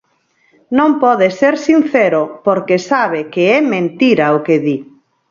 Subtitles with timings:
[0.77, 4.77] Non pode ser sincero, porque sabe que é mentira o que di.